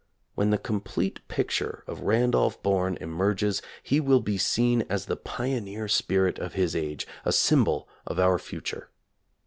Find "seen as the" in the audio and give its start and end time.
4.35-5.15